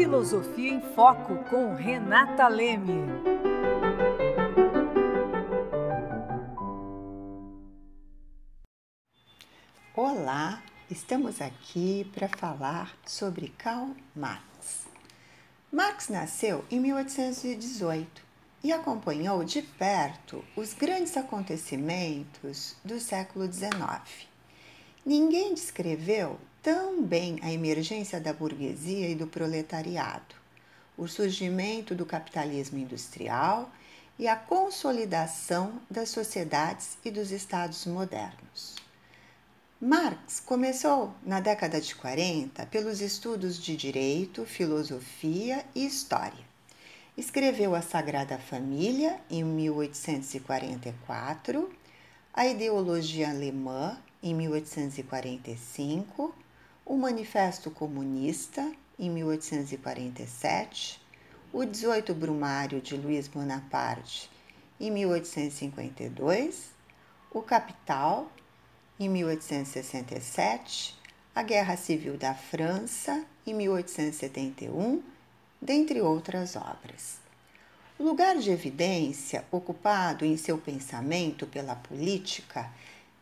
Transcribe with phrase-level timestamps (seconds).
[0.00, 3.02] Filosofia em Foco com Renata Leme.
[9.94, 14.86] Olá, estamos aqui para falar sobre Karl Marx.
[15.70, 18.22] Marx nasceu em 1818
[18.64, 24.29] e acompanhou de perto os grandes acontecimentos do século XIX.
[25.04, 30.34] Ninguém descreveu tão bem a emergência da burguesia e do proletariado,
[30.96, 33.70] o surgimento do capitalismo industrial
[34.18, 38.76] e a consolidação das sociedades e dos estados modernos.
[39.80, 46.44] Marx começou na década de 40 pelos estudos de direito, filosofia e história.
[47.16, 51.70] Escreveu A Sagrada Família em 1844,
[52.34, 56.34] A Ideologia Alemã em 1845,
[56.84, 61.00] o Manifesto Comunista em 1847,
[61.52, 64.30] o 18 Brumário de Luiz Bonaparte
[64.78, 66.70] em 1852,
[67.30, 68.30] o Capital
[68.98, 70.98] em 1867,
[71.34, 75.02] a Guerra Civil da França em 1871,
[75.60, 77.18] dentre outras obras.
[77.98, 82.70] O lugar de evidência ocupado em seu pensamento pela política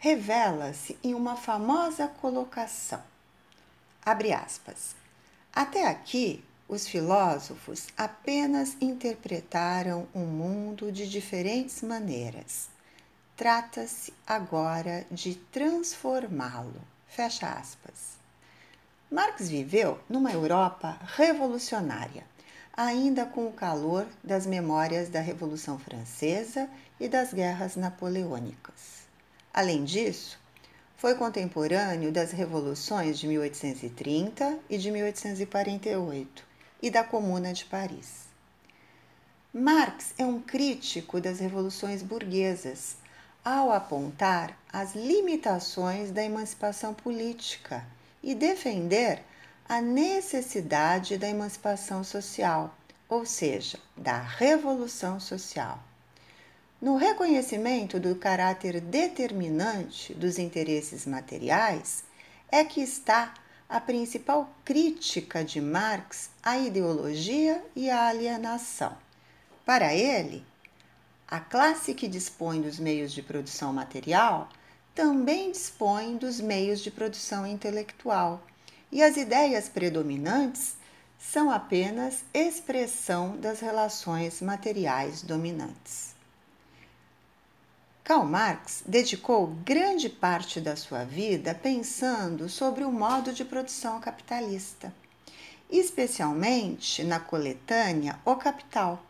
[0.00, 3.02] revela-se em uma famosa colocação.
[4.02, 4.96] Abre aspas.
[5.52, 12.70] Até aqui, os filósofos apenas interpretaram o mundo de diferentes maneiras.
[13.36, 16.80] Trata-se agora de transformá-lo.
[17.06, 18.18] Fecha aspas.
[19.10, 22.24] Marx viveu numa Europa revolucionária,
[22.72, 29.09] ainda com o calor das memórias da Revolução Francesa e das guerras napoleônicas.
[29.52, 30.38] Além disso,
[30.96, 36.44] foi contemporâneo das revoluções de 1830 e de 1848
[36.82, 38.26] e da Comuna de Paris.
[39.52, 42.96] Marx é um crítico das revoluções burguesas
[43.44, 47.84] ao apontar as limitações da emancipação política
[48.22, 49.22] e defender
[49.68, 52.74] a necessidade da emancipação social,
[53.08, 55.82] ou seja, da revolução social.
[56.80, 62.02] No reconhecimento do caráter determinante dos interesses materiais
[62.50, 63.34] é que está
[63.68, 68.96] a principal crítica de Marx à ideologia e à alienação.
[69.66, 70.42] Para ele,
[71.28, 74.48] a classe que dispõe dos meios de produção material
[74.94, 78.42] também dispõe dos meios de produção intelectual,
[78.90, 80.76] e as ideias predominantes
[81.18, 86.18] são apenas expressão das relações materiais dominantes.
[88.10, 94.92] Karl Marx dedicou grande parte da sua vida pensando sobre o modo de produção capitalista,
[95.70, 99.00] especialmente na coletânea O Capital.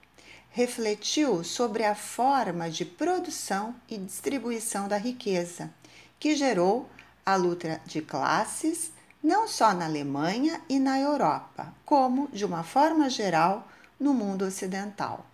[0.50, 5.72] Refletiu sobre a forma de produção e distribuição da riqueza,
[6.18, 6.86] que gerou
[7.24, 13.08] a luta de classes não só na Alemanha e na Europa, como, de uma forma
[13.08, 13.66] geral,
[13.98, 15.24] no mundo ocidental.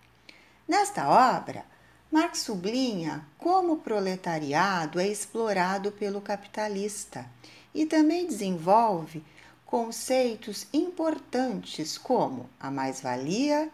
[0.65, 1.65] Nesta obra,
[2.09, 7.25] Marx sublinha como o proletariado é explorado pelo capitalista
[7.75, 9.23] e também desenvolve
[9.65, 13.69] conceitos importantes como a mais-valia,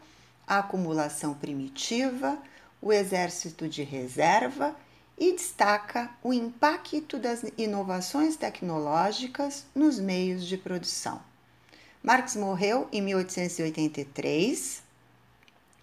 [0.48, 2.38] a acumulação primitiva,
[2.82, 4.76] o exército de reserva
[5.18, 11.22] e destaca o impacto das inovações tecnológicas nos meios de produção.
[12.02, 14.82] Marx morreu em 1883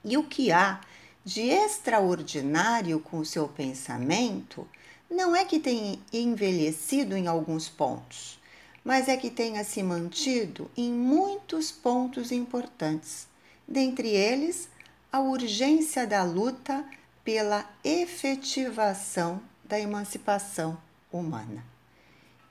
[0.05, 0.81] e o que há
[1.25, 4.67] de extraordinário com o seu pensamento
[5.11, 8.39] não é que tenha envelhecido em alguns pontos,
[8.85, 13.27] mas é que tenha se mantido em muitos pontos importantes,
[13.67, 14.69] dentre eles
[15.13, 16.85] a urgência da luta
[17.25, 20.79] pela efetivação da emancipação
[21.13, 21.65] humana.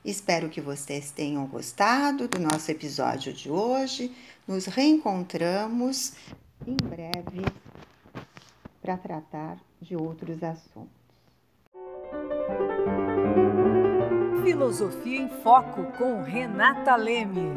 [0.03, 4.15] Espero que vocês tenham gostado do nosso episódio de hoje.
[4.47, 6.13] Nos reencontramos
[6.65, 7.43] em breve
[8.81, 10.99] para tratar de outros assuntos.
[14.43, 17.51] Filosofia em Foco com Renata Leme.